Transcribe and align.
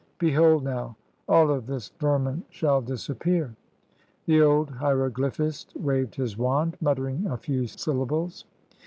Be 0.17 0.33
hold 0.33 0.63
now! 0.63 0.95
All 1.29 1.51
of 1.51 1.67
this 1.67 1.89
vermin 1.99 2.43
shall 2.49 2.81
disappear." 2.81 3.55
The 4.25 4.41
old 4.41 4.71
hieroglyphist 4.71 5.79
waved 5.79 6.15
his 6.15 6.39
wand, 6.39 6.75
muttering 6.81 7.27
a 7.27 7.37
few 7.37 7.67
syllables. 7.67 8.45